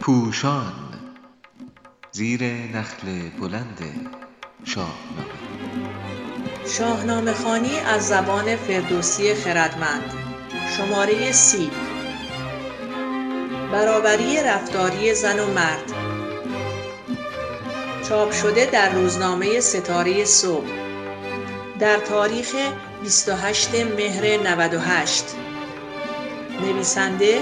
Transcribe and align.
پوشان 0.00 0.72
زیر 2.12 2.44
نخل 2.44 3.28
بلند 3.40 4.10
شاهنامه 4.64 5.42
شاهنامه 6.66 7.32
خانی 7.32 7.78
از 7.78 8.08
زبان 8.08 8.56
فردوسی 8.56 9.34
خردمند. 9.34 10.14
شماره 10.76 11.32
سی. 11.32 11.70
برابری 13.72 14.36
رفتاری 14.36 15.14
زن 15.14 15.40
و 15.40 15.46
مرد. 15.46 15.92
چاپ 18.08 18.32
شده 18.32 18.66
در 18.66 18.92
روزنامه 18.92 19.60
ستاره 19.60 20.24
صبح. 20.24 20.70
در 21.78 21.96
تاریخ 21.96 22.56
28 23.02 23.74
مهر 23.74 24.24
98 24.24 25.24
نویسنده 26.62 27.40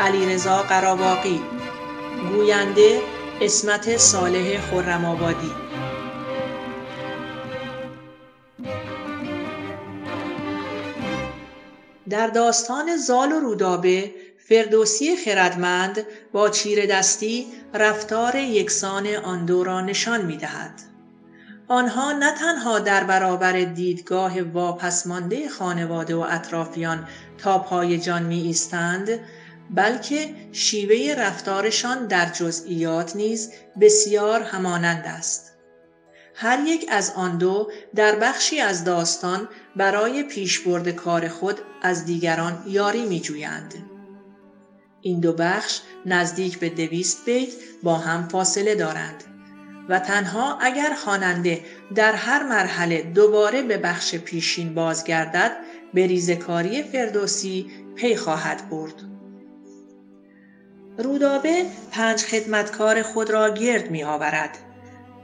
علیرضا 0.00 0.62
قراباقی 0.62 1.40
گوینده 2.32 3.00
اسمت 3.40 3.96
صالح 3.96 4.60
خرم‌آبادی 4.60 5.52
در 12.10 12.26
داستان 12.26 12.96
زال 12.96 13.32
و 13.32 13.40
رودابه 13.40 14.14
فردوسی 14.48 15.16
خردمند 15.16 16.06
با 16.32 16.48
چیردستی 16.48 17.46
رفتار 17.74 18.36
یکسان 18.36 19.06
آن 19.06 19.44
دو 19.44 19.64
را 19.64 19.80
نشان 19.80 20.24
می 20.24 20.36
دهد. 20.36 20.89
آنها 21.70 22.12
نه 22.12 22.34
تنها 22.34 22.78
در 22.78 23.04
برابر 23.04 23.52
دیدگاه 23.52 24.42
واپسمانده 24.42 25.48
خانواده 25.48 26.14
و 26.14 26.26
اطرافیان 26.28 27.08
تا 27.38 27.58
پای 27.58 27.98
جان 27.98 28.22
می 28.22 28.40
ایستند 28.40 29.20
بلکه 29.70 30.34
شیوه 30.52 31.14
رفتارشان 31.14 32.06
در 32.06 32.26
جزئیات 32.26 33.16
نیز 33.16 33.52
بسیار 33.80 34.42
همانند 34.42 35.04
است. 35.06 35.52
هر 36.34 36.58
یک 36.66 36.86
از 36.90 37.12
آن 37.16 37.38
دو 37.38 37.70
در 37.94 38.16
بخشی 38.16 38.60
از 38.60 38.84
داستان 38.84 39.48
برای 39.76 40.22
پیشبرد 40.22 40.88
کار 40.88 41.28
خود 41.28 41.60
از 41.82 42.04
دیگران 42.04 42.64
یاری 42.66 43.06
می 43.06 43.20
جویند. 43.20 43.74
این 45.00 45.20
دو 45.20 45.32
بخش 45.32 45.80
نزدیک 46.06 46.58
به 46.58 46.68
دویست 46.68 47.24
بیت 47.24 47.50
با 47.82 47.94
هم 47.94 48.28
فاصله 48.28 48.74
دارند 48.74 49.24
و 49.90 49.98
تنها 49.98 50.58
اگر 50.60 50.94
خواننده 50.94 51.60
در 51.94 52.12
هر 52.12 52.42
مرحله 52.42 53.02
دوباره 53.02 53.62
به 53.62 53.78
بخش 53.78 54.14
پیشین 54.14 54.74
بازگردد 54.74 55.56
به 55.94 56.06
ریزکاری 56.06 56.82
فردوسی 56.82 57.70
پی 57.96 58.16
خواهد 58.16 58.70
برد. 58.70 58.94
رودابه 60.98 61.64
پنج 61.92 62.24
خدمتکار 62.24 63.02
خود 63.02 63.30
را 63.30 63.50
گرد 63.50 63.90
می 63.90 64.04
آورد 64.04 64.58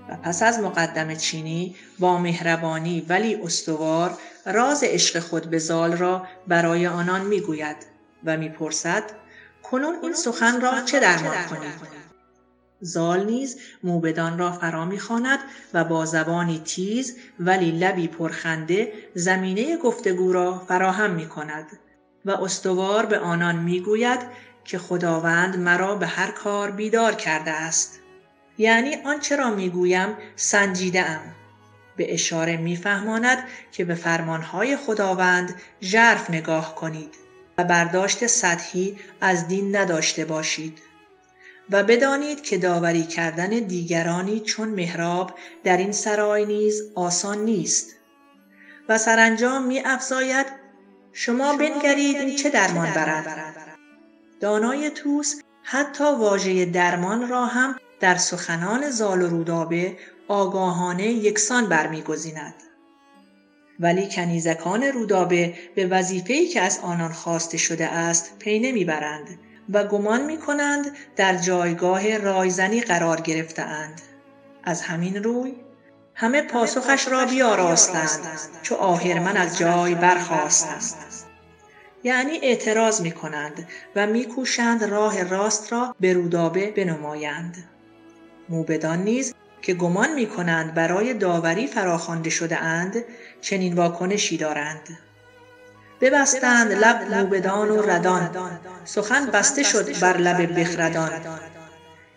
و 0.09 0.17
پس 0.17 0.43
از 0.43 0.61
مقدم 0.61 1.15
چینی 1.15 1.77
با 1.99 2.19
مهربانی 2.19 3.07
ولی 3.09 3.35
استوار 3.35 4.19
راز 4.47 4.85
عشق 4.85 5.19
خود 5.19 5.51
به 5.51 5.59
زال 5.59 5.97
را 5.97 6.27
برای 6.47 6.87
آنان 6.87 7.21
می 7.21 7.41
گوید 7.41 7.77
و 8.25 8.37
می 8.37 8.49
پرسد 8.49 9.03
کنون 9.63 9.97
این 10.03 10.15
سخن 10.15 10.61
را 10.61 10.81
چه 10.81 11.01
درمان 11.01 11.45
کنید؟ 11.51 12.16
زال 12.81 13.25
نیز 13.25 13.61
موبدان 13.83 14.39
را 14.39 14.53
فرا 14.53 14.85
می‌خواند 14.85 15.39
و 15.75 15.85
با 15.85 16.05
زبانی 16.05 16.63
تیز 16.65 17.17
ولی 17.41 17.71
لبی 17.71 18.09
پرخنده 18.09 18.93
زمینه 19.15 19.77
گفتگو 19.77 20.33
را 20.33 20.59
فراهم 20.59 21.11
می 21.11 21.29
کند 21.29 21.67
و 22.25 22.31
استوار 22.31 23.07
به 23.07 23.19
آنان 23.19 23.57
می‌گوید 23.57 24.21
که 24.65 24.79
خداوند 24.79 25.59
مرا 25.59 25.95
به 25.95 26.07
هر 26.07 26.31
کار 26.31 26.71
بیدار 26.71 27.15
کرده 27.15 27.51
است. 27.51 28.01
یعنی 28.59 28.97
آنچه 29.05 29.37
را 29.37 29.51
می‌گویم 29.51 30.09
سنجیده 30.37 31.11
ام 31.11 31.21
به 31.97 32.15
اشاره 32.15 32.57
میفهماند 32.57 33.39
که 33.73 33.85
به 33.85 33.95
فرمانهای 33.95 34.77
خداوند 34.77 35.55
ژرف 35.83 36.31
نگاه 36.31 36.75
کنید 36.75 37.15
و 37.59 37.65
برداشت 37.65 38.27
سطحی 38.27 38.99
از 39.21 39.49
دین 39.49 39.77
نداشته 39.77 40.25
باشید. 40.25 40.79
و 41.71 41.83
بدانید 41.83 42.43
که 42.43 42.59
داوری 42.59 43.03
کردن 43.03 43.49
دیگرانی 43.49 44.41
چون 44.41 44.69
مهراب 44.69 45.35
در 45.65 45.77
این 45.77 45.93
سرای 45.93 46.47
نیز 46.47 46.83
آسان 46.95 47.39
نیست. 47.39 47.97
و 48.89 48.99
سرانجام 48.99 49.67
می 49.67 49.81
افزاید 49.81 50.47
شما 51.13 51.57
بنگرید 51.57 52.17
این 52.17 52.37
چه 52.37 52.51
درمان 52.51 52.91
برد؟ 52.91 53.67
دانای 54.41 54.91
توس 54.91 55.41
حتی 55.63 56.05
واژه 56.05 56.65
درمان 56.65 57.29
را 57.29 57.47
هم 57.47 57.77
در 58.01 58.17
سخنان 58.17 58.91
زال 58.91 59.23
و 59.23 59.27
رودابه 59.27 59.97
آگاهانه 60.29 61.07
یکسان 61.07 61.69
برمیگزیند. 61.69 62.55
ولی 63.81 64.09
کنیزکان 64.11 64.83
رودابه 64.83 65.55
به 65.75 65.87
وظیفه‌ای 65.87 66.47
که 66.47 66.61
از 66.61 66.79
آنان 66.83 67.13
خواسته 67.13 67.59
شده 67.59 67.87
است 67.87 68.39
پی 68.39 68.59
نمی‌برند. 68.59 69.39
و 69.73 69.85
گمان 69.85 70.25
می 70.25 70.39
کنند 70.39 70.97
در 71.17 71.37
جایگاه 71.37 72.19
رایزنی 72.19 72.81
قرار 72.81 73.21
گرفتهاند. 73.21 74.01
از 74.65 74.83
همین 74.83 75.23
روی 75.25 75.55
همه 76.15 76.43
پاسخش 76.43 77.09
را 77.09 77.25
بیاراستند 77.25 78.39
چو 78.63 78.75
آهرمن 78.75 79.37
از 79.37 79.59
جای 79.59 79.95
برخواستند 79.95 80.83
یعنی 82.05 82.39
اعتراض 82.43 83.01
می 83.01 83.13
کنند 83.13 83.69
و 83.97 84.07
میکوشند 84.07 84.85
راه 84.85 85.23
راست 85.23 85.73
را 85.73 85.95
به 86.01 86.13
رودابه 86.13 86.71
بنمایند. 86.71 87.57
موبدان 88.49 89.03
نیز 89.03 89.35
که 89.63 89.75
گمان 89.75 90.15
می 90.15 90.27
کنند 90.27 90.75
برای 90.75 91.15
داوری 91.15 91.67
فراخوانده 91.67 92.31
شده 92.31 92.57
اند 92.57 93.05
چنین 93.41 93.75
واکنشی 93.75 94.37
دارند. 94.37 94.99
ببستند 96.01 96.73
لب 96.73 97.15
موبدان 97.15 97.71
و 97.71 97.83
ردان. 97.83 98.31
سخن 98.85 99.27
بسته 99.27 99.63
شد 99.63 100.01
بر 100.01 100.17
لب 100.17 100.61
بخردان. 100.61 101.11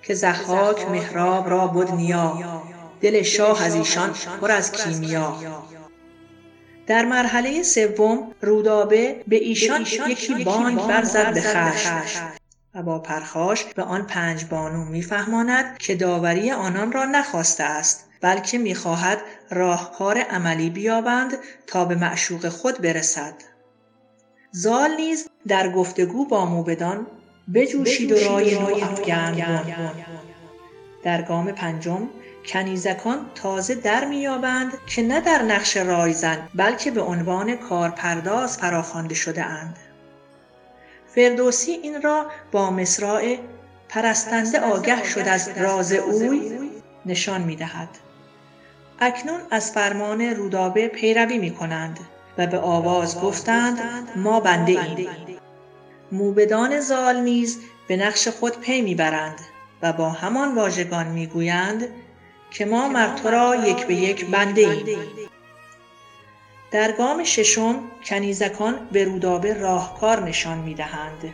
که 0.01 0.13
ضحاک 0.13 0.89
مهراب 0.89 1.49
را 1.49 1.67
بد 1.67 1.91
نیا 1.91 2.61
دل 3.01 3.21
شاه 3.21 3.63
از 3.63 3.75
ایشان 3.75 4.13
پر 4.41 4.51
از 4.51 4.71
کیمیا. 4.71 5.35
در 6.87 7.05
مرحله 7.05 7.63
سوم 7.63 8.31
رودابه 8.41 9.23
به 9.27 9.35
ایشان 9.35 9.81
یکی 9.81 10.43
بانگ 10.43 10.87
برزد 10.87 11.33
به 11.33 11.41
خشم. 11.41 12.31
و 12.75 12.83
با 12.83 12.99
پرخاش 12.99 13.65
به 13.65 13.83
آن 13.83 14.07
پنج 14.07 14.45
بانو 14.45 14.85
میفهماند 14.85 15.77
که 15.77 15.95
داوری 15.95 16.51
آنان 16.51 16.91
را 16.91 17.05
نخواسته 17.05 17.63
است 17.63 18.09
بلکه 18.21 18.57
می‌خواهد 18.57 19.21
راهکار 19.49 20.17
عملی 20.17 20.69
بیابند 20.69 21.37
تا 21.67 21.85
به 21.85 21.95
معشوق 21.95 22.49
خود 22.49 22.81
برسد. 22.81 23.33
زال 24.51 24.95
نیز 24.95 25.29
در 25.47 25.71
گفتگو 25.71 26.25
با 26.25 26.45
موبدان 26.45 27.07
بجوشید 27.53 28.11
و 28.11 28.15
رای 28.15 28.59
نو 28.59 28.75
افگند 28.75 29.65
در 31.03 31.21
گام 31.21 31.51
پنجم 31.51 32.09
کنیزکان 32.45 33.25
تازه 33.35 33.75
در 33.75 34.05
میابند 34.05 34.73
که 34.87 35.01
نه 35.01 35.21
در 35.21 35.41
نقش 35.41 35.77
رایزن 35.77 36.49
بلکه 36.55 36.91
به 36.91 37.01
عنوان 37.01 37.55
کارپرداز 37.55 38.57
فراخوانده 38.57 39.15
شده 39.15 39.43
اند. 39.43 39.77
فردوسی 41.15 41.71
این 41.71 42.01
را 42.01 42.25
با 42.51 42.71
مصراع 42.71 43.37
پرستنده 43.89 44.59
آگه 44.59 45.03
شد 45.03 45.27
از 45.27 45.49
راز 45.57 45.93
اوی 45.93 46.69
نشان 47.05 47.41
می 47.41 47.55
دهد. 47.55 47.89
اکنون 48.99 49.39
از 49.51 49.71
فرمان 49.71 50.21
رودابه 50.21 50.87
پیروی 50.87 51.37
می 51.37 51.51
کنند 51.51 51.99
و 52.39 52.47
به 52.47 52.59
آواز 52.59 53.21
گفتند 53.21 53.79
ما 54.15 54.39
بنده 54.39 54.71
ایم. 54.71 55.07
موبدان 56.11 56.79
زال 56.79 57.15
نیز 57.19 57.59
به 57.87 57.97
نقش 57.97 58.27
خود 58.27 58.59
پی 58.59 58.81
می‌برند 58.81 59.39
و 59.81 59.93
با 59.93 60.09
همان 60.09 60.55
واژگان 60.55 61.07
می‌گویند 61.07 61.87
که 62.51 62.65
ما 62.65 62.89
مر 62.89 63.15
تو 63.15 63.29
را 63.29 63.55
یک 63.55 63.85
به 63.85 63.95
یک 63.95 64.25
بنده 64.25 64.61
ایم. 64.61 64.99
در 66.71 66.91
گام 66.91 67.23
ششم 67.23 67.75
کنیزکان 68.05 68.87
به 68.91 69.03
رودابه 69.03 69.53
راهکار 69.53 70.23
نشان 70.23 70.57
می 70.57 70.73
دهند. 70.73 71.33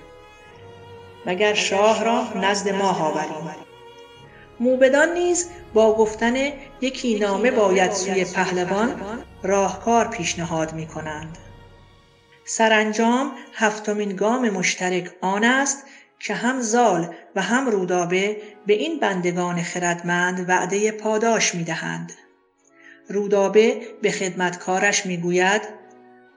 مگر 1.25 1.53
شاه 1.53 2.03
را 2.03 2.27
نزد 2.35 2.69
ما 2.69 2.89
آوریم 2.89 3.55
موبدان 4.59 5.13
نیز 5.13 5.49
با 5.73 5.95
گفتن 5.95 6.35
یکی 6.81 7.19
نامه 7.19 7.51
باید 7.51 7.91
سوی 7.91 8.25
پهلوان 8.25 9.01
راهکار 9.47 10.07
پیشنهاد 10.07 10.73
می 10.73 10.87
کنند. 10.87 11.37
سرانجام 12.45 13.31
هفتمین 13.53 14.15
گام 14.15 14.49
مشترک 14.49 15.11
آن 15.21 15.43
است 15.43 15.83
که 16.19 16.33
هم 16.33 16.61
زال 16.61 17.15
و 17.35 17.41
هم 17.41 17.67
رودابه 17.69 18.41
به 18.65 18.73
این 18.73 18.99
بندگان 18.99 19.61
خردمند 19.61 20.49
وعده 20.49 20.91
پاداش 20.91 21.55
می 21.55 21.63
دهند. 21.63 22.13
رودابه 23.09 23.81
به 24.01 24.11
خدمتکارش 24.11 25.05
می 25.05 25.17
گوید 25.17 25.61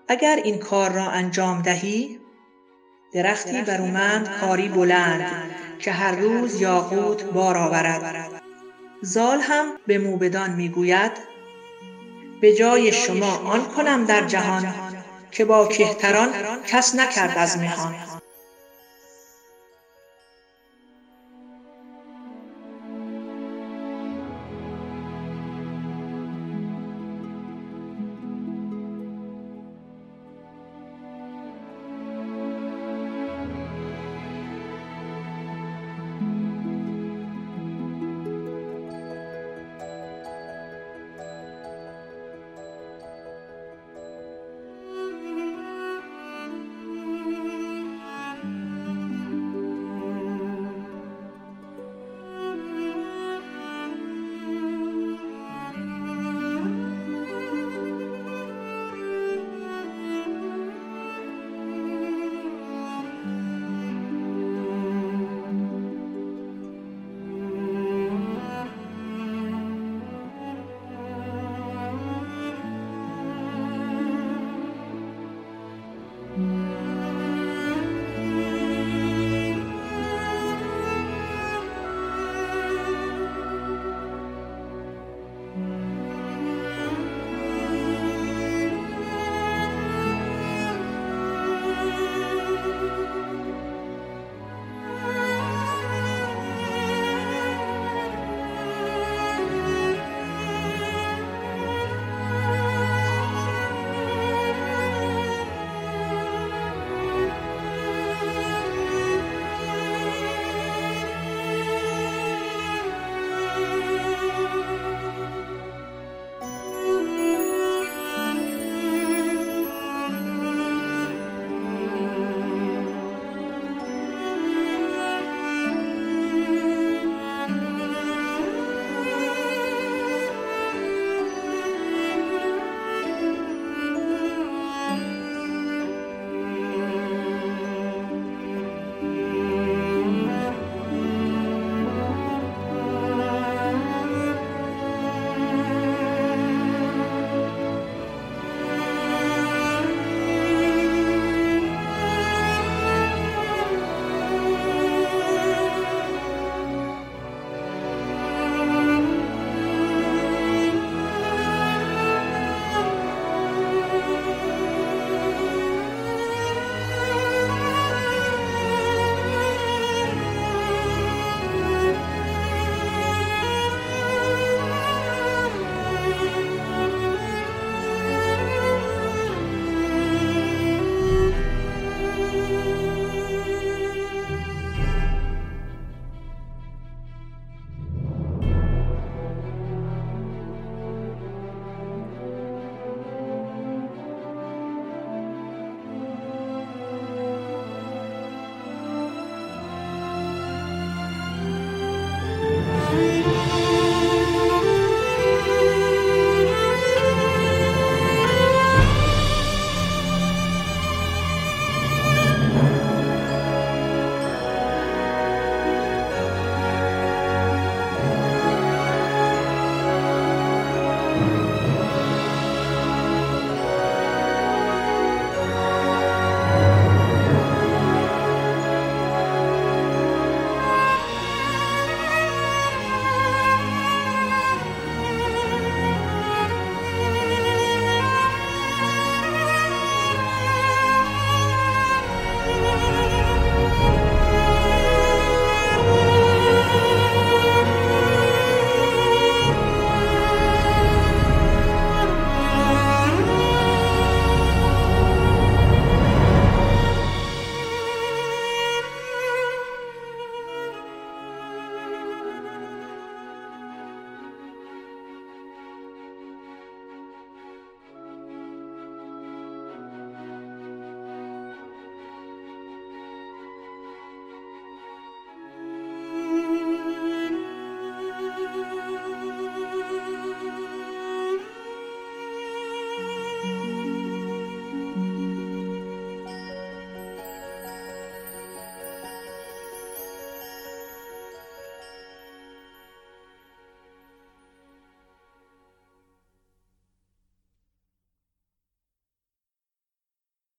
اگر 0.08 0.40
این 0.44 0.58
کار 0.58 0.92
را 0.92 1.10
انجام 1.10 1.62
دهی 1.62 2.18
درختی 3.14 3.62
برومند 3.62 4.30
کاری 4.40 4.68
بلند 4.68 5.30
که 5.78 5.92
هر 5.92 6.16
روز 6.16 6.60
یاقوت 6.60 7.24
بار 7.24 7.56
آورد 7.56 8.42
زال 9.02 9.40
هم 9.40 9.66
به 9.86 9.98
موبدان 9.98 10.50
می‌گوید 10.50 11.12
به 12.40 12.52
جای 12.52 12.92
شما 12.92 13.36
آن 13.36 13.64
کنم 13.64 14.04
در 14.04 14.26
جهان 14.26 14.74
که 15.32 15.44
با 15.44 15.66
کهتران 15.66 16.34
کس 16.66 16.94
نکرد 16.94 17.38
از 17.38 17.56
مهان 17.58 17.94